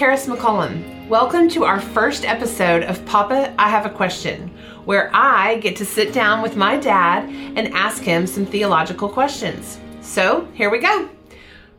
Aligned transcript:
Karis 0.00 0.34
McCollum. 0.34 1.08
Welcome 1.08 1.46
to 1.50 1.64
our 1.64 1.78
first 1.78 2.24
episode 2.24 2.84
of 2.84 3.04
Papa, 3.04 3.54
I 3.58 3.68
Have 3.68 3.84
a 3.84 3.90
Question, 3.90 4.48
where 4.86 5.10
I 5.12 5.58
get 5.58 5.76
to 5.76 5.84
sit 5.84 6.14
down 6.14 6.40
with 6.40 6.56
my 6.56 6.78
dad 6.78 7.28
and 7.28 7.74
ask 7.74 8.02
him 8.02 8.26
some 8.26 8.46
theological 8.46 9.10
questions. 9.10 9.78
So 10.00 10.48
here 10.54 10.70
we 10.70 10.78
go. 10.78 11.10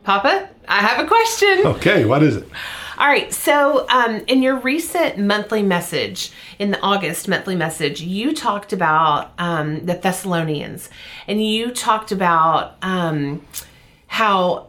Papa, 0.04 0.50
I 0.68 0.82
have 0.82 1.04
a 1.04 1.08
question. 1.08 1.66
Okay, 1.66 2.04
what 2.04 2.22
is 2.22 2.36
it? 2.36 2.48
All 2.96 3.08
right, 3.08 3.34
so 3.34 3.88
um, 3.88 4.22
in 4.28 4.40
your 4.40 4.54
recent 4.60 5.18
monthly 5.18 5.64
message, 5.64 6.30
in 6.60 6.70
the 6.70 6.80
August 6.80 7.26
monthly 7.26 7.56
message, 7.56 8.02
you 8.02 8.32
talked 8.32 8.72
about 8.72 9.32
um, 9.38 9.84
the 9.84 9.94
Thessalonians 9.94 10.90
and 11.26 11.44
you 11.44 11.72
talked 11.72 12.12
about 12.12 12.76
um, 12.82 13.44
how 14.06 14.68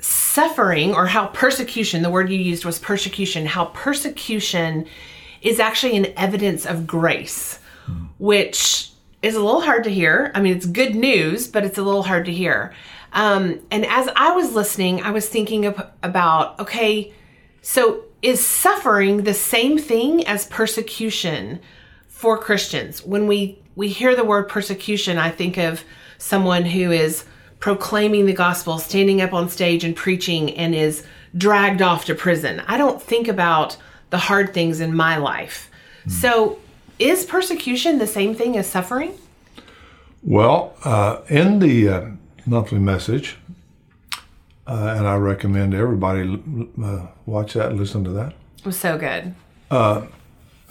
suffering 0.00 0.94
or 0.94 1.06
how 1.06 1.28
persecution, 1.28 2.02
the 2.02 2.10
word 2.10 2.30
you 2.30 2.38
used 2.38 2.64
was 2.64 2.78
persecution, 2.78 3.46
how 3.46 3.66
persecution 3.66 4.86
is 5.42 5.60
actually 5.60 5.96
an 5.96 6.12
evidence 6.16 6.66
of 6.66 6.86
grace, 6.86 7.58
which 8.18 8.90
is 9.22 9.34
a 9.34 9.42
little 9.42 9.60
hard 9.60 9.84
to 9.84 9.90
hear. 9.90 10.30
I 10.34 10.40
mean, 10.40 10.56
it's 10.56 10.66
good 10.66 10.94
news, 10.94 11.48
but 11.48 11.64
it's 11.64 11.78
a 11.78 11.82
little 11.82 12.02
hard 12.02 12.26
to 12.26 12.32
hear. 12.32 12.72
Um, 13.12 13.60
and 13.70 13.86
as 13.86 14.08
I 14.14 14.32
was 14.32 14.54
listening, 14.54 15.02
I 15.02 15.10
was 15.10 15.28
thinking 15.28 15.64
of, 15.66 15.90
about 16.02 16.60
okay, 16.60 17.12
so 17.62 18.04
is 18.22 18.44
suffering 18.44 19.22
the 19.22 19.34
same 19.34 19.78
thing 19.78 20.26
as 20.26 20.46
persecution 20.46 21.60
for 22.08 22.38
Christians? 22.38 23.04
When 23.04 23.26
we 23.26 23.58
we 23.74 23.88
hear 23.88 24.16
the 24.16 24.24
word 24.24 24.48
persecution, 24.48 25.18
I 25.18 25.30
think 25.30 25.58
of 25.58 25.84
someone 26.18 26.64
who 26.64 26.90
is 26.90 27.24
proclaiming 27.60 28.26
the 28.26 28.32
gospel, 28.32 28.78
standing 28.78 29.20
up 29.20 29.32
on 29.32 29.48
stage 29.48 29.84
and 29.84 29.94
preaching, 29.94 30.50
and 30.56 30.74
is 30.74 31.04
dragged 31.36 31.82
off 31.82 32.04
to 32.06 32.14
prison. 32.14 32.62
I 32.66 32.78
don't 32.78 33.00
think 33.00 33.28
about 33.28 33.76
the 34.10 34.18
hard 34.18 34.54
things 34.54 34.80
in 34.80 34.94
my 34.94 35.16
life. 35.16 35.70
So, 36.08 36.58
is 36.98 37.24
persecution 37.24 37.98
the 37.98 38.06
same 38.06 38.34
thing 38.34 38.56
as 38.56 38.68
suffering? 38.68 39.18
Well, 40.22 40.76
uh, 40.84 41.22
in 41.28 41.58
the 41.58 41.88
uh, 41.88 42.10
monthly 42.46 42.78
message, 42.78 43.36
uh, 44.66 44.94
and 44.96 45.06
I 45.06 45.16
recommend 45.16 45.74
everybody 45.74 46.40
uh, 46.82 47.06
watch 47.26 47.54
that 47.54 47.74
listen 47.74 48.04
to 48.04 48.10
that. 48.10 48.34
It 48.58 48.66
was 48.66 48.78
so 48.78 48.96
good. 48.96 49.34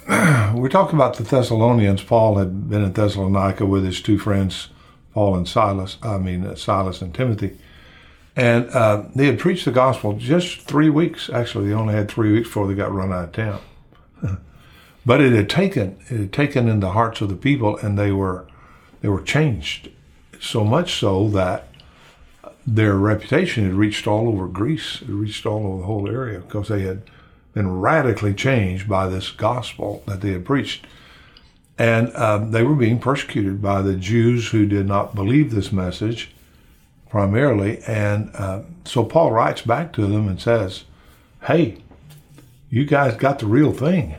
We're 0.54 0.68
talking 0.68 0.94
about 0.94 1.16
the 1.16 1.24
Thessalonians. 1.24 2.00
Paul 2.00 2.36
had 2.36 2.70
been 2.70 2.84
in 2.84 2.92
Thessalonica 2.92 3.66
with 3.66 3.84
his 3.84 4.00
two 4.00 4.18
friends, 4.18 4.68
Paul 5.16 5.34
and 5.34 5.48
Silas. 5.48 5.96
I 6.02 6.18
mean, 6.18 6.44
uh, 6.44 6.54
Silas 6.56 7.00
and 7.00 7.14
Timothy. 7.14 7.56
And 8.36 8.68
uh, 8.68 9.04
they 9.14 9.24
had 9.24 9.38
preached 9.38 9.64
the 9.64 9.70
gospel 9.70 10.12
just 10.12 10.60
three 10.60 10.90
weeks. 10.90 11.30
Actually, 11.30 11.68
they 11.68 11.74
only 11.74 11.94
had 11.94 12.10
three 12.10 12.34
weeks 12.34 12.48
before 12.48 12.68
they 12.68 12.74
got 12.74 12.92
run 12.92 13.14
out 13.14 13.24
of 13.24 13.32
town. 13.32 13.60
but 15.06 15.22
it 15.22 15.32
had 15.32 15.48
taken 15.48 15.96
it 16.10 16.20
had 16.20 16.32
taken 16.34 16.68
in 16.68 16.80
the 16.80 16.90
hearts 16.90 17.22
of 17.22 17.30
the 17.30 17.34
people, 17.34 17.78
and 17.78 17.98
they 17.98 18.12
were 18.12 18.46
they 19.00 19.08
were 19.08 19.22
changed 19.22 19.88
so 20.38 20.64
much 20.64 20.92
so 21.00 21.30
that 21.30 21.68
their 22.66 22.94
reputation 22.94 23.64
had 23.64 23.72
reached 23.72 24.06
all 24.06 24.28
over 24.28 24.46
Greece. 24.46 25.00
It 25.00 25.08
reached 25.08 25.46
all 25.46 25.66
over 25.66 25.78
the 25.78 25.86
whole 25.86 26.10
area 26.10 26.40
because 26.40 26.68
they 26.68 26.82
had 26.82 27.00
been 27.54 27.80
radically 27.80 28.34
changed 28.34 28.86
by 28.86 29.08
this 29.08 29.30
gospel 29.30 30.02
that 30.06 30.20
they 30.20 30.32
had 30.32 30.44
preached. 30.44 30.86
And 31.78 32.14
um, 32.16 32.52
they 32.52 32.62
were 32.62 32.74
being 32.74 32.98
persecuted 32.98 33.60
by 33.60 33.82
the 33.82 33.96
Jews 33.96 34.48
who 34.48 34.66
did 34.66 34.86
not 34.86 35.14
believe 35.14 35.50
this 35.50 35.72
message 35.72 36.34
primarily. 37.10 37.82
And 37.86 38.30
uh, 38.34 38.62
so 38.84 39.04
Paul 39.04 39.32
writes 39.32 39.62
back 39.62 39.92
to 39.94 40.06
them 40.06 40.28
and 40.28 40.40
says, 40.40 40.84
Hey, 41.42 41.78
you 42.70 42.84
guys 42.84 43.16
got 43.16 43.38
the 43.38 43.46
real 43.46 43.72
thing. 43.72 44.16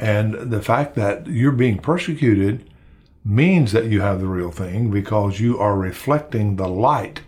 And 0.00 0.34
the 0.34 0.62
fact 0.62 0.94
that 0.94 1.26
you're 1.26 1.52
being 1.52 1.78
persecuted 1.78 2.68
means 3.24 3.72
that 3.72 3.86
you 3.86 4.00
have 4.00 4.20
the 4.20 4.26
real 4.26 4.50
thing 4.50 4.90
because 4.90 5.40
you 5.40 5.58
are 5.58 5.76
reflecting 5.76 6.56
the 6.56 6.68
light 6.68 7.20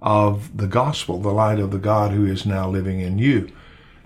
of 0.00 0.56
the 0.56 0.68
gospel, 0.68 1.20
the 1.20 1.32
light 1.32 1.58
of 1.58 1.72
the 1.72 1.78
God 1.78 2.12
who 2.12 2.24
is 2.24 2.46
now 2.46 2.68
living 2.68 3.00
in 3.00 3.18
you. 3.18 3.50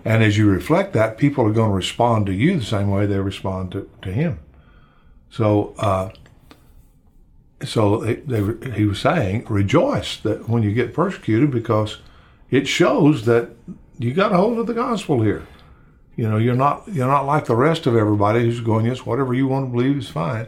And 0.03 0.23
as 0.23 0.37
you 0.37 0.49
reflect 0.49 0.93
that, 0.93 1.17
people 1.17 1.45
are 1.45 1.53
going 1.53 1.69
to 1.69 1.75
respond 1.75 2.25
to 2.25 2.33
you 2.33 2.57
the 2.57 2.65
same 2.65 2.89
way 2.89 3.05
they 3.05 3.19
respond 3.19 3.71
to, 3.73 3.89
to 4.01 4.11
him. 4.11 4.39
So, 5.31 5.73
uh, 5.79 6.11
so 7.63 8.01
they, 8.01 8.15
they, 8.15 8.71
he 8.71 8.85
was 8.85 8.99
saying, 8.99 9.45
rejoice 9.49 10.17
that 10.17 10.47
when 10.47 10.61
you 10.61 10.73
get 10.73 10.93
persecuted 10.93 11.49
because 11.49 11.97
it 12.51 12.67
shows 12.67 13.25
that 13.25 13.49
you 13.97 14.13
got 14.13 14.33
a 14.33 14.37
hold 14.37 14.59
of 14.59 14.67
the 14.67 14.73
gospel 14.73 15.21
here. 15.21 15.47
You 16.15 16.29
know, 16.29 16.37
you're 16.37 16.55
not 16.55 16.87
you're 16.87 17.07
not 17.07 17.25
like 17.25 17.45
the 17.45 17.55
rest 17.55 17.87
of 17.87 17.95
everybody 17.95 18.41
who's 18.41 18.59
going, 18.59 18.85
yes, 18.85 19.05
whatever 19.05 19.33
you 19.33 19.47
want 19.47 19.67
to 19.67 19.71
believe 19.71 19.97
is 19.97 20.09
fine. 20.09 20.47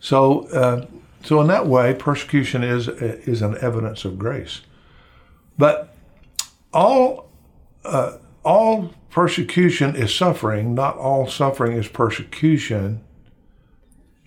So, 0.00 0.48
uh, 0.48 0.86
so 1.22 1.40
in 1.40 1.46
that 1.48 1.66
way, 1.66 1.94
persecution 1.94 2.64
is 2.64 2.88
is 2.88 3.42
an 3.42 3.58
evidence 3.60 4.04
of 4.04 4.18
grace. 4.18 4.62
But 5.58 5.94
all 6.72 7.28
uh, 7.84 8.18
all 8.44 8.94
persecution 9.10 9.94
is 9.94 10.14
suffering. 10.14 10.74
Not 10.74 10.96
all 10.96 11.28
suffering 11.28 11.76
is 11.76 11.88
persecution. 11.88 13.02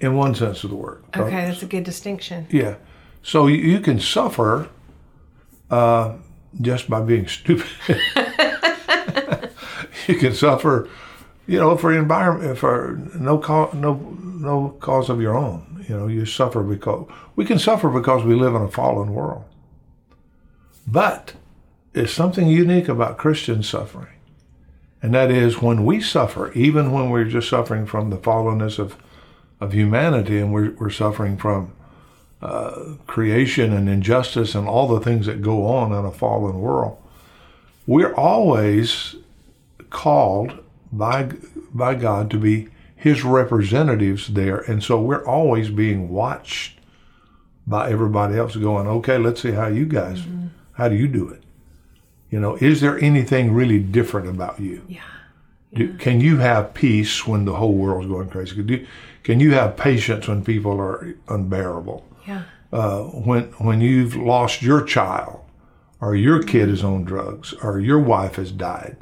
In 0.01 0.15
one 0.15 0.33
sense 0.33 0.63
of 0.63 0.69
the 0.69 0.77
word. 0.77 1.03
Okay, 1.15 1.45
that's 1.45 1.61
a 1.61 1.65
good 1.65 1.83
distinction. 1.83 2.47
Yeah. 2.49 2.75
So 3.21 3.47
you, 3.47 3.57
you 3.57 3.79
can 3.81 3.99
suffer 3.99 4.69
uh, 5.69 6.15
just 6.61 6.89
by 6.89 7.01
being 7.01 7.27
stupid. 7.27 7.67
you 10.07 10.15
can 10.15 10.33
suffer, 10.33 10.89
you 11.47 11.59
know, 11.59 11.75
for 11.75 11.93
environment 11.93 12.57
for 12.57 12.99
no 13.15 13.37
cause, 13.37 13.73
no 13.73 13.95
no 14.21 14.69
cause 14.79 15.09
of 15.09 15.21
your 15.21 15.35
own. 15.35 15.85
You 15.87 15.97
know, 15.97 16.07
you 16.07 16.25
suffer 16.25 16.63
because 16.63 17.09
we 17.35 17.45
can 17.45 17.59
suffer 17.59 17.89
because 17.89 18.23
we 18.23 18.35
live 18.35 18.55
in 18.55 18.61
a 18.61 18.71
fallen 18.71 19.13
world. 19.13 19.43
But 20.87 21.33
there's 21.93 22.13
something 22.13 22.47
unique 22.47 22.87
about 22.87 23.17
Christian 23.17 23.63
suffering, 23.63 24.16
and 25.01 25.13
that 25.13 25.29
is 25.29 25.61
when 25.61 25.85
we 25.85 26.01
suffer, 26.01 26.51
even 26.53 26.91
when 26.91 27.09
we're 27.09 27.25
just 27.25 27.49
suffering 27.49 27.85
from 27.85 28.09
the 28.09 28.17
fallenness 28.17 28.79
of 28.79 28.95
of 29.59 29.74
humanity, 29.74 30.40
and 30.40 30.53
we're 30.53 30.72
we're 30.72 30.90
suffering 30.90 31.38
from 31.38 31.74
uh, 32.42 32.94
creation 33.08 33.74
and 33.74 33.90
injustice 33.90 34.56
and 34.56 34.68
all 34.68 34.88
the 34.88 35.02
things 35.02 35.25
that 35.25 35.42
go 35.42 35.68
on 35.68 35.92
in 35.92 36.06
a 36.06 36.12
fallen 36.12 36.59
world. 36.62 36.97
We're 37.86 38.14
always 38.14 39.16
called 39.90 40.59
by 40.92 41.31
by 41.74 41.96
God 41.96 42.31
to 42.31 42.38
be 42.38 42.70
His 42.96 43.24
representatives 43.24 44.28
there, 44.30 44.59
and 44.59 44.84
so 44.84 45.02
we're 45.02 45.25
always 45.25 45.70
being 45.70 46.09
watched 46.09 46.80
by 47.68 47.91
everybody 47.91 48.38
else. 48.38 48.56
Going, 48.56 48.88
okay, 48.88 49.18
let's 49.18 49.41
see 49.41 49.52
how 49.52 49.68
you 49.68 49.86
guys, 49.86 50.24
how 50.74 50.88
do 50.88 50.96
you 50.96 51.08
do 51.08 51.28
it? 51.30 51.44
You 52.30 52.40
know, 52.40 52.56
is 52.58 52.80
there 52.80 53.00
anything 53.00 53.53
really 53.53 53.80
different 53.80 54.30
about 54.30 54.59
you? 54.59 54.84
Yeah. 54.88 55.02
Do, 55.74 55.94
can 55.97 56.20
you 56.22 56.38
have 56.38 56.74
peace 56.74 57.28
when 57.28 57.46
the 57.46 57.56
whole 57.56 57.74
world's 57.74 58.08
going 58.08 58.30
crazy? 58.30 58.56
You, 58.56 58.88
can 59.24 59.40
you 59.40 59.52
have 59.53 59.78
patience 59.78 60.28
when 60.28 60.44
people 60.44 60.80
are 60.80 61.16
unbearable? 61.28 62.06
Yeah. 62.28 62.44
Uh, 62.72 63.03
when 63.03 63.44
when 63.53 63.81
you've 63.81 64.16
lost 64.16 64.62
your 64.62 64.84
child, 64.84 65.41
or 66.00 66.16
your 66.16 66.41
kid 66.44 66.69
is 66.69 66.84
on 66.84 67.03
drugs, 67.03 67.53
or 67.63 67.79
your 67.79 68.00
wife 68.00 68.35
has 68.35 68.52
died 68.52 68.97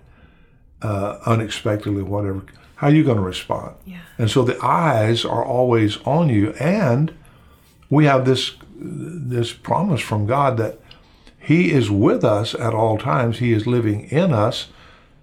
uh, 0.81 1.19
unexpectedly, 1.25 2.01
whatever, 2.01 2.44
how 2.75 2.88
are 2.88 2.94
you 2.94 3.03
going 3.03 3.17
to 3.17 3.23
respond? 3.23 3.75
Yeah. 3.85 4.00
And 4.17 4.29
so 4.29 4.44
the 4.44 4.63
eyes 4.63 5.25
are 5.25 5.44
always 5.44 5.97
on 6.06 6.29
you, 6.29 6.51
and 6.53 7.13
we 7.89 8.06
have 8.06 8.25
this 8.25 8.56
this 8.80 9.51
promise 9.51 10.01
from 10.01 10.27
God 10.27 10.57
that 10.57 10.80
He 11.39 11.71
is 11.71 11.89
with 11.89 12.24
us 12.24 12.53
at 12.53 12.74
all 12.74 12.97
times. 12.97 13.39
He 13.39 13.51
is 13.51 13.68
living 13.68 14.06
in 14.09 14.31
us, 14.31 14.68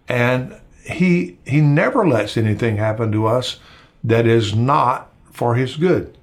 and 0.08 0.60
He 0.84 1.38
He 1.46 1.60
never 1.60 2.06
lets 2.06 2.36
anything 2.36 2.76
happen 2.76 3.10
to 3.12 3.26
us 3.26 3.58
that 4.04 4.26
is 4.26 4.54
not 4.54 5.10
for 5.32 5.54
His 5.56 5.76
good. 5.76 6.16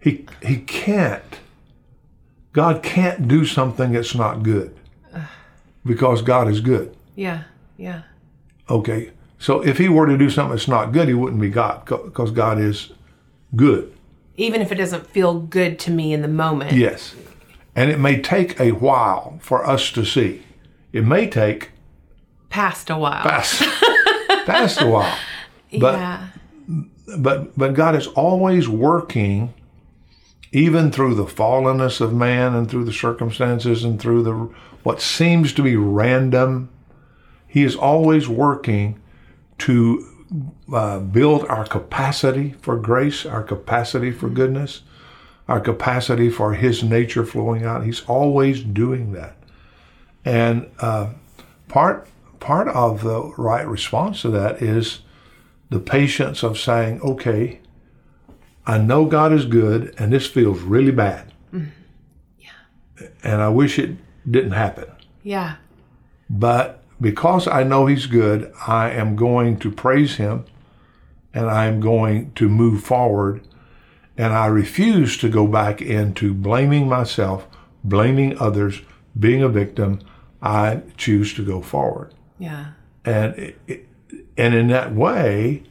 He 0.00 0.26
He 0.42 0.58
can't. 0.58 1.22
God 2.52 2.82
can't 2.82 3.26
do 3.26 3.44
something 3.44 3.92
that's 3.92 4.14
not 4.14 4.42
good 4.44 4.74
because 5.84 6.22
God 6.22 6.48
is 6.48 6.60
good. 6.60 6.96
Yeah. 7.16 7.42
Yeah. 7.76 8.02
Okay. 8.70 9.10
So 9.38 9.60
if 9.62 9.76
he 9.78 9.88
were 9.88 10.06
to 10.06 10.16
do 10.16 10.30
something 10.30 10.52
that's 10.56 10.68
not 10.68 10.92
good, 10.92 11.08
he 11.08 11.14
wouldn't 11.14 11.40
be 11.40 11.50
God 11.50 11.84
because 11.84 12.30
God 12.30 12.58
is 12.60 12.92
good. 13.56 13.92
Even 14.36 14.62
if 14.62 14.70
it 14.72 14.76
doesn't 14.76 15.06
feel 15.08 15.38
good 15.40 15.78
to 15.80 15.90
me 15.90 16.12
in 16.12 16.22
the 16.22 16.28
moment. 16.28 16.72
Yes. 16.72 17.14
And 17.74 17.90
it 17.90 17.98
may 17.98 18.20
take 18.22 18.58
a 18.60 18.70
while 18.72 19.38
for 19.42 19.66
us 19.66 19.90
to 19.92 20.04
see. 20.04 20.44
It 20.92 21.04
may 21.04 21.28
take 21.28 21.72
Past 22.48 22.88
a 22.88 22.96
while. 22.96 23.22
past, 23.24 23.60
past 24.46 24.80
a 24.80 24.86
while. 24.86 25.18
But 25.72 25.98
yeah. 25.98 26.28
But 27.18 27.56
but 27.56 27.74
God 27.74 27.94
is 27.94 28.06
always 28.08 28.68
working 28.68 29.52
even 30.52 30.92
through 30.92 31.14
the 31.14 31.24
fallenness 31.24 32.00
of 32.00 32.14
man 32.14 32.54
and 32.54 32.70
through 32.70 32.84
the 32.84 32.92
circumstances 32.92 33.82
and 33.82 34.00
through 34.00 34.22
the 34.22 34.32
what 34.82 35.00
seems 35.00 35.52
to 35.54 35.62
be 35.62 35.76
random 35.76 36.70
He 37.46 37.64
is 37.64 37.76
always 37.76 38.28
working 38.28 39.00
to 39.58 40.06
uh, 40.72 40.98
build 40.98 41.44
our 41.46 41.64
capacity 41.66 42.54
for 42.60 42.76
grace, 42.76 43.24
our 43.24 43.42
capacity 43.42 44.10
for 44.10 44.28
goodness, 44.28 44.82
our 45.48 45.60
capacity 45.60 46.30
for 46.30 46.54
His 46.54 46.82
nature 46.82 47.24
flowing 47.24 47.64
out. 47.64 47.84
He's 47.84 48.04
always 48.06 48.62
doing 48.62 49.12
that. 49.12 49.36
And 50.24 50.70
uh, 50.80 51.10
part 51.68 52.08
part 52.40 52.68
of 52.68 53.02
the 53.02 53.32
right 53.38 53.66
response 53.66 54.22
to 54.22 54.30
that 54.30 54.62
is 54.62 55.00
the 55.74 55.80
patience 55.80 56.44
of 56.44 56.56
saying, 56.56 57.00
okay, 57.00 57.58
I 58.64 58.78
know 58.78 59.06
God 59.06 59.32
is 59.32 59.44
good, 59.44 59.92
and 59.98 60.12
this 60.12 60.24
feels 60.24 60.60
really 60.60 60.92
bad. 60.92 61.32
Mm-hmm. 61.52 61.70
Yeah. 62.38 63.08
And 63.24 63.42
I 63.42 63.48
wish 63.48 63.76
it 63.80 63.96
didn't 64.30 64.52
happen. 64.52 64.86
Yeah. 65.24 65.56
But 66.30 66.84
because 67.00 67.48
I 67.48 67.64
know 67.64 67.86
He's 67.86 68.06
good, 68.06 68.52
I 68.68 68.90
am 68.90 69.16
going 69.16 69.58
to 69.58 69.70
praise 69.72 70.14
Him 70.14 70.44
and 71.34 71.50
I 71.50 71.66
am 71.66 71.80
going 71.80 72.30
to 72.34 72.48
move 72.48 72.84
forward. 72.84 73.44
And 74.16 74.32
I 74.32 74.46
refuse 74.46 75.18
to 75.18 75.28
go 75.28 75.48
back 75.48 75.82
into 75.82 76.32
blaming 76.32 76.88
myself, 76.88 77.48
blaming 77.82 78.38
others, 78.38 78.80
being 79.18 79.42
a 79.42 79.48
victim. 79.48 79.98
I 80.40 80.82
choose 80.96 81.34
to 81.34 81.44
go 81.44 81.60
forward. 81.60 82.14
Yeah. 82.38 82.74
And 83.04 83.54
and 84.36 84.54
in 84.54 84.68
that 84.68 84.94
way, 84.94 85.62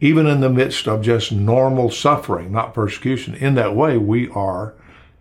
even 0.00 0.26
in 0.26 0.40
the 0.40 0.50
midst 0.50 0.88
of 0.88 1.02
just 1.02 1.30
normal 1.30 1.90
suffering, 1.90 2.50
not 2.52 2.74
persecution, 2.74 3.34
in 3.34 3.54
that 3.54 3.74
way 3.74 3.96
we 3.96 4.28
are 4.30 4.74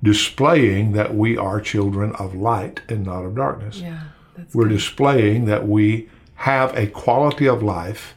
displaying 0.03 0.93
that 0.93 1.13
we 1.13 1.37
are 1.37 1.61
children 1.61 2.15
of 2.15 2.33
light 2.33 2.81
and 2.89 3.05
not 3.05 3.23
of 3.23 3.35
darkness. 3.35 3.77
Yeah. 3.77 4.01
We're 4.53 4.63
good. 4.63 4.75
displaying 4.75 5.45
that 5.45 5.67
we 5.67 6.09
have 6.35 6.75
a 6.75 6.87
quality 6.87 7.47
of 7.47 7.61
life 7.61 8.15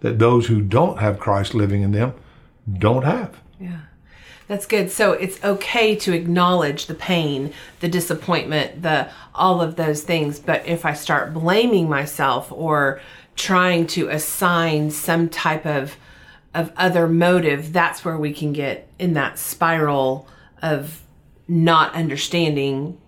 that 0.00 0.18
those 0.18 0.46
who 0.46 0.62
don't 0.62 0.98
have 0.98 1.18
Christ 1.18 1.54
living 1.54 1.82
in 1.82 1.92
them 1.92 2.14
don't 2.78 3.04
have. 3.04 3.40
Yeah. 3.60 3.80
That's 4.48 4.64
good. 4.64 4.90
So 4.90 5.12
it's 5.12 5.42
okay 5.44 5.96
to 5.96 6.12
acknowledge 6.12 6.86
the 6.86 6.94
pain, 6.94 7.52
the 7.80 7.88
disappointment, 7.88 8.82
the 8.82 9.08
all 9.34 9.60
of 9.60 9.76
those 9.76 10.02
things, 10.02 10.38
but 10.38 10.66
if 10.66 10.86
I 10.86 10.94
start 10.94 11.34
blaming 11.34 11.88
myself 11.88 12.50
or 12.52 13.00
trying 13.36 13.86
to 13.86 14.08
assign 14.08 14.90
some 14.90 15.28
type 15.28 15.66
of 15.66 15.96
of 16.56 16.72
other 16.78 17.06
motive, 17.06 17.70
that's 17.70 18.02
where 18.02 18.16
we 18.16 18.32
can 18.32 18.54
get 18.54 18.88
in 18.98 19.12
that 19.12 19.38
spiral 19.38 20.26
of 20.62 21.02
not 21.46 21.94
understanding 21.94 22.98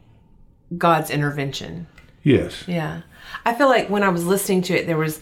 God's 0.76 1.08
intervention. 1.10 1.86
Yes. 2.22 2.64
Yeah. 2.68 3.00
I 3.46 3.54
feel 3.54 3.68
like 3.68 3.88
when 3.88 4.02
I 4.02 4.10
was 4.10 4.26
listening 4.26 4.60
to 4.62 4.74
it, 4.78 4.86
there 4.86 4.98
was, 4.98 5.18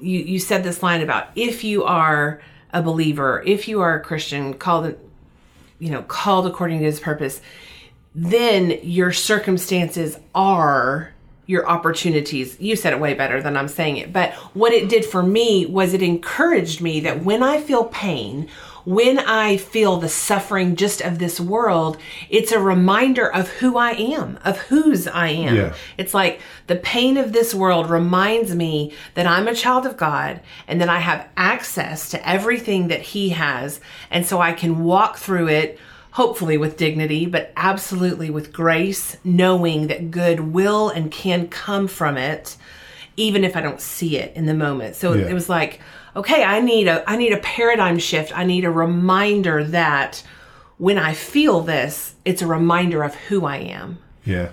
you, 0.00 0.18
you 0.18 0.38
said 0.40 0.64
this 0.64 0.82
line 0.82 1.02
about 1.02 1.28
if 1.36 1.62
you 1.62 1.84
are 1.84 2.40
a 2.72 2.82
believer, 2.82 3.44
if 3.46 3.68
you 3.68 3.80
are 3.80 3.94
a 3.94 4.02
Christian, 4.02 4.54
called, 4.54 4.98
you 5.78 5.90
know, 5.90 6.02
called 6.02 6.48
according 6.48 6.80
to 6.80 6.84
his 6.84 6.98
purpose, 6.98 7.40
then 8.12 8.76
your 8.82 9.12
circumstances 9.12 10.18
are 10.34 11.14
your 11.48 11.66
opportunities. 11.66 12.60
You 12.60 12.76
said 12.76 12.92
it 12.92 13.00
way 13.00 13.14
better 13.14 13.42
than 13.42 13.56
I'm 13.56 13.68
saying 13.68 13.96
it. 13.96 14.12
But 14.12 14.34
what 14.54 14.72
it 14.72 14.88
did 14.88 15.04
for 15.04 15.22
me 15.22 15.64
was 15.64 15.94
it 15.94 16.02
encouraged 16.02 16.82
me 16.82 17.00
that 17.00 17.24
when 17.24 17.42
I 17.42 17.58
feel 17.58 17.86
pain, 17.86 18.50
when 18.84 19.18
I 19.18 19.56
feel 19.56 19.96
the 19.96 20.10
suffering 20.10 20.76
just 20.76 21.00
of 21.00 21.18
this 21.18 21.40
world, 21.40 21.96
it's 22.28 22.52
a 22.52 22.60
reminder 22.60 23.32
of 23.34 23.48
who 23.48 23.78
I 23.78 23.92
am, 23.92 24.38
of 24.44 24.58
whose 24.58 25.08
I 25.08 25.28
am. 25.28 25.56
Yeah. 25.56 25.74
It's 25.96 26.12
like 26.12 26.40
the 26.66 26.76
pain 26.76 27.16
of 27.16 27.32
this 27.32 27.54
world 27.54 27.88
reminds 27.88 28.54
me 28.54 28.92
that 29.14 29.26
I'm 29.26 29.48
a 29.48 29.54
child 29.54 29.86
of 29.86 29.96
God 29.96 30.40
and 30.66 30.82
that 30.82 30.90
I 30.90 31.00
have 31.00 31.28
access 31.34 32.10
to 32.10 32.28
everything 32.28 32.88
that 32.88 33.00
He 33.00 33.30
has. 33.30 33.80
And 34.10 34.26
so 34.26 34.38
I 34.38 34.52
can 34.52 34.84
walk 34.84 35.16
through 35.16 35.48
it 35.48 35.78
hopefully 36.18 36.58
with 36.58 36.76
dignity, 36.76 37.26
but 37.26 37.52
absolutely 37.54 38.28
with 38.28 38.52
grace, 38.52 39.16
knowing 39.22 39.86
that 39.86 40.10
good 40.10 40.40
will 40.40 40.88
and 40.88 41.12
can 41.12 41.46
come 41.46 41.86
from 41.86 42.16
it, 42.16 42.56
even 43.16 43.44
if 43.44 43.54
I 43.54 43.60
don't 43.60 43.80
see 43.80 44.16
it 44.16 44.34
in 44.34 44.46
the 44.46 44.52
moment. 44.52 44.96
So 44.96 45.12
yeah. 45.12 45.28
it 45.28 45.32
was 45.32 45.48
like, 45.48 45.78
okay, 46.16 46.42
I 46.42 46.58
need 46.58 46.88
a 46.88 47.08
I 47.08 47.16
need 47.16 47.32
a 47.32 47.38
paradigm 47.38 48.00
shift. 48.00 48.36
I 48.36 48.42
need 48.42 48.64
a 48.64 48.70
reminder 48.70 49.62
that 49.62 50.24
when 50.78 50.98
I 50.98 51.14
feel 51.14 51.60
this, 51.60 52.16
it's 52.24 52.42
a 52.42 52.48
reminder 52.48 53.04
of 53.04 53.14
who 53.14 53.44
I 53.46 53.58
am. 53.58 53.98
Yeah, 54.24 54.50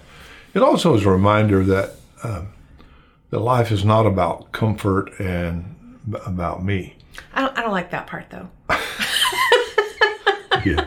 it 0.53 0.61
also 0.61 0.93
is 0.93 1.03
a 1.03 1.09
reminder 1.09 1.63
that 1.63 1.95
um, 2.21 2.49
that 3.31 3.39
life 3.39 3.71
is 3.71 3.83
not 3.83 4.05
about 4.05 4.51
comfort 4.51 5.19
and 5.19 5.97
about 6.27 6.63
me. 6.63 6.95
I 7.33 7.41
don't 7.41 7.57
I 7.57 7.63
don't 7.63 7.71
like 7.71 7.89
that 7.89 8.05
part 8.05 8.29
though. 8.29 8.49
yeah. 10.63 10.85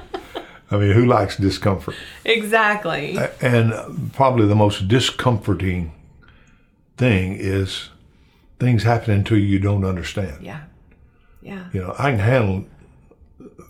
I 0.70 0.76
mean, 0.76 0.92
who 0.92 1.06
likes 1.06 1.36
discomfort? 1.36 1.94
Exactly. 2.24 3.18
And 3.40 4.12
probably 4.12 4.46
the 4.46 4.54
most 4.54 4.86
discomforting 4.86 5.92
thing 6.96 7.36
is 7.38 7.88
things 8.58 8.82
happening 8.82 9.24
to 9.24 9.36
you 9.36 9.46
you 9.46 9.58
don't 9.58 9.84
understand. 9.84 10.44
Yeah. 10.44 10.62
Yeah. 11.40 11.68
You 11.72 11.80
know, 11.80 11.94
I 11.98 12.10
can 12.10 12.20
handle 12.20 12.64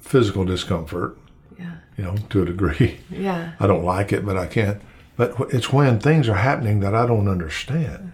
physical 0.00 0.44
discomfort. 0.44 1.16
Yeah. 1.58 1.76
You 1.96 2.04
know, 2.04 2.16
to 2.30 2.42
a 2.42 2.46
degree. 2.46 2.98
Yeah. 3.10 3.52
I 3.60 3.66
don't 3.66 3.84
like 3.84 4.12
it, 4.12 4.24
but 4.24 4.36
I 4.36 4.46
can't. 4.46 4.80
But 5.16 5.34
it's 5.52 5.72
when 5.72 6.00
things 6.00 6.28
are 6.28 6.36
happening 6.36 6.80
that 6.80 6.94
I 6.94 7.06
don't 7.06 7.28
understand 7.28 8.12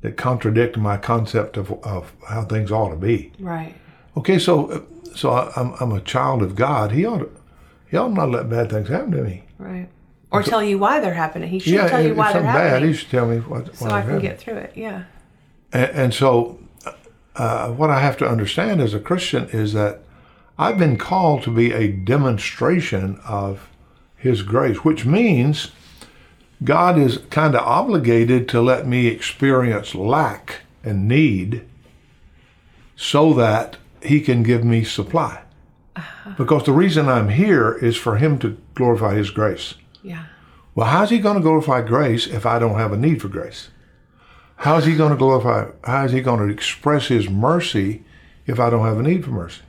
that 0.00 0.16
contradict 0.16 0.76
my 0.76 0.96
concept 0.96 1.56
of, 1.56 1.72
of 1.84 2.12
how 2.28 2.44
things 2.44 2.70
ought 2.70 2.90
to 2.90 2.96
be. 2.96 3.32
Right. 3.38 3.74
Okay, 4.16 4.38
so 4.38 4.86
so 5.14 5.30
I, 5.30 5.52
am 5.60 5.74
I'm, 5.74 5.74
I'm 5.80 5.92
a 5.92 6.00
child 6.00 6.42
of 6.42 6.54
God. 6.54 6.92
He 6.92 7.04
ought 7.04 7.18
to 7.18 7.30
Y'all 7.90 8.08
not 8.08 8.30
let 8.30 8.48
bad 8.48 8.70
things 8.70 8.88
happen 8.88 9.10
to 9.12 9.22
me. 9.22 9.44
Right. 9.58 9.88
Or 10.30 10.42
tell 10.42 10.62
you 10.62 10.78
why 10.78 11.00
they're 11.00 11.14
happening. 11.14 11.50
He 11.50 11.58
should 11.58 11.72
yeah, 11.72 11.88
tell 11.88 12.04
you 12.04 12.14
why 12.14 12.32
they're 12.32 12.42
happening. 12.42 12.70
bad, 12.70 12.82
he 12.84 12.92
should 12.92 13.10
tell 13.10 13.26
me 13.26 13.38
what. 13.38 13.76
So 13.76 13.86
I 13.86 13.88
can 13.88 13.98
happening. 13.98 14.20
get 14.20 14.38
through 14.38 14.56
it. 14.56 14.72
Yeah. 14.76 15.04
And, 15.72 15.90
and 15.90 16.14
so, 16.14 16.60
uh, 17.34 17.70
what 17.70 17.90
I 17.90 18.00
have 18.00 18.16
to 18.18 18.28
understand 18.28 18.80
as 18.80 18.94
a 18.94 19.00
Christian 19.00 19.48
is 19.48 19.72
that 19.72 20.02
I've 20.56 20.78
been 20.78 20.98
called 20.98 21.42
to 21.44 21.50
be 21.50 21.72
a 21.72 21.90
demonstration 21.90 23.18
of 23.26 23.68
His 24.16 24.42
grace, 24.42 24.84
which 24.84 25.04
means 25.04 25.72
God 26.62 26.98
is 26.98 27.18
kind 27.30 27.54
of 27.54 27.62
obligated 27.62 28.48
to 28.50 28.60
let 28.60 28.86
me 28.86 29.06
experience 29.06 29.94
lack 29.94 30.60
and 30.84 31.08
need 31.08 31.64
so 32.94 33.32
that 33.34 33.78
He 34.02 34.20
can 34.20 34.42
give 34.42 34.62
me 34.62 34.84
supply. 34.84 35.42
Uh-huh. 35.96 36.34
Because 36.36 36.64
the 36.64 36.72
reason 36.72 37.08
I'm 37.08 37.28
here 37.28 37.72
is 37.72 37.96
for 37.96 38.16
Him 38.16 38.38
to 38.40 38.56
glorify 38.74 39.14
His 39.14 39.30
grace. 39.30 39.74
Yeah. 40.02 40.24
Well, 40.74 40.86
how's 40.88 41.10
He 41.10 41.18
going 41.18 41.36
to 41.36 41.42
glorify 41.42 41.82
grace 41.82 42.26
if 42.26 42.46
I 42.46 42.58
don't 42.58 42.78
have 42.78 42.92
a 42.92 42.96
need 42.96 43.20
for 43.20 43.28
grace? 43.28 43.70
How 44.56 44.76
is 44.76 44.84
He 44.84 44.96
going 44.96 45.10
to 45.10 45.16
glorify, 45.16 45.70
how 45.84 46.04
is 46.04 46.12
He 46.12 46.20
going 46.20 46.46
to 46.46 46.52
express 46.52 47.08
His 47.08 47.28
mercy 47.28 48.04
if 48.46 48.60
I 48.60 48.70
don't 48.70 48.86
have 48.86 48.98
a 48.98 49.02
need 49.02 49.24
for 49.24 49.30
mercy? 49.30 49.62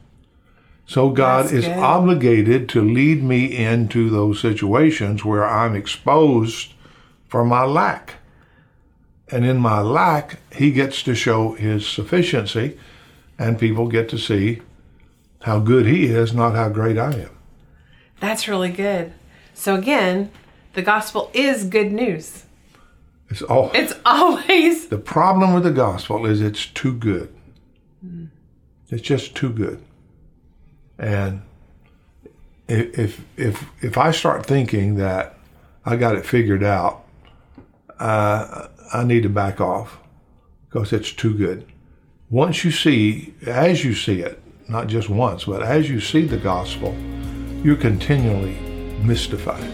So 0.86 1.10
God 1.10 1.46
That's 1.46 1.54
is 1.54 1.66
good. 1.66 1.78
obligated 1.78 2.68
to 2.70 2.82
lead 2.82 3.24
me 3.24 3.56
into 3.56 4.10
those 4.10 4.42
situations 4.42 5.24
where 5.24 5.46
I'm 5.46 5.76
exposed 5.76 6.74
for 7.30 7.46
my 7.46 7.64
lack. 7.64 8.16
And 9.30 9.46
in 9.46 9.58
my 9.58 9.80
lack, 9.80 10.40
He 10.54 10.72
gets 10.72 11.02
to 11.04 11.16
show 11.16 11.54
His 11.54 11.88
sufficiency, 11.88 12.78
and 13.40 13.58
people 13.58 13.88
get 13.88 14.10
to 14.10 14.18
see 14.18 14.62
how 15.42 15.60
good 15.60 15.86
he 15.86 16.06
is, 16.06 16.34
not 16.34 16.56
how 16.56 16.70
great 16.70 16.98
I 16.98 17.12
am. 17.14 17.38
That's 18.20 18.48
really 18.48 18.72
good. 18.72 19.14
So 19.54 19.76
again, 19.76 20.32
the 20.74 20.82
gospel 20.82 21.30
is 21.34 21.66
good 21.66 21.92
news. 21.92 22.46
It's 23.30 23.42
all. 23.42 23.72
It's 23.74 23.94
always. 24.06 24.88
The 24.92 24.98
problem 24.98 25.54
with 25.54 25.64
the 25.64 25.72
gospel 25.72 26.26
is 26.26 26.42
it's 26.42 26.66
too 26.66 26.94
good. 26.94 27.34
Mm. 28.06 28.28
It's 28.90 29.02
just 29.02 29.36
too 29.36 29.50
good. 29.50 29.82
And 31.00 31.42
if 32.68 33.24
if 33.38 33.66
if 33.82 33.98
I 33.98 34.12
start 34.12 34.46
thinking 34.46 34.96
that 34.96 35.38
I 35.86 35.96
got 35.96 36.16
it 36.16 36.26
figured 36.26 36.64
out, 36.64 37.06
uh, 38.00 38.68
I 38.94 39.04
need 39.04 39.24
to 39.24 39.30
back 39.30 39.62
off 39.62 39.98
because 40.68 40.92
it's 40.92 41.14
too 41.14 41.34
good. 41.34 41.66
Once 42.30 42.64
you 42.66 42.72
see, 42.72 43.34
as 43.46 43.86
you 43.86 43.94
see 43.94 44.22
it, 44.22 44.41
not 44.72 44.88
just 44.88 45.10
once, 45.10 45.44
but 45.44 45.62
as 45.62 45.90
you 45.90 46.00
see 46.00 46.26
the 46.26 46.38
gospel, 46.38 46.96
you're 47.62 47.76
continually 47.76 48.58
mystified. 49.04 49.70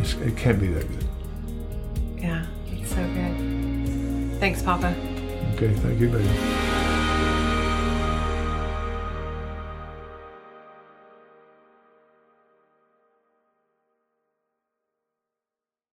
It's, 0.00 0.12
it 0.14 0.36
can't 0.36 0.60
be 0.60 0.68
that 0.68 0.86
good. 0.86 1.08
Yeah, 2.18 2.46
it's 2.70 2.90
so 2.90 3.02
good. 3.14 4.38
Thanks, 4.38 4.62
Papa. 4.62 4.94
Okay, 5.54 5.72
thank 5.74 5.98
you, 6.00 6.08
baby. 6.08 6.71